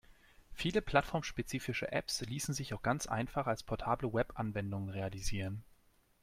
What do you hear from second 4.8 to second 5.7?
realisieren.